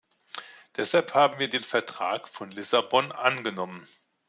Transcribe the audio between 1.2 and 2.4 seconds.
wir den Vertrag